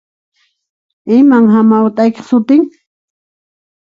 Iman 1.17 1.45
hamawt'aykiq 1.53 2.25
sutin? 2.29 2.63